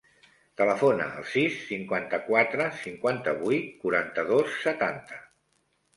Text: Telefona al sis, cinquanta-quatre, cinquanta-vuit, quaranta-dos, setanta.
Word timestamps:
Telefona 0.61 1.05
al 1.17 1.27
sis, 1.33 1.59
cinquanta-quatre, 1.67 2.67
cinquanta-vuit, 2.85 3.69
quaranta-dos, 3.85 4.57
setanta. 4.69 5.25